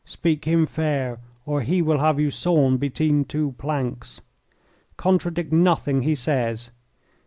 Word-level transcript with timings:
Speak 0.03 0.45
him 0.45 0.65
fair, 0.65 1.19
or 1.45 1.61
he 1.61 1.79
will 1.79 1.99
have 1.99 2.19
you 2.19 2.31
sawn 2.31 2.77
between 2.77 3.23
two 3.23 3.51
planks. 3.59 4.19
Contradict 4.97 5.53
nothing 5.53 6.01
he 6.01 6.15
says. 6.15 6.71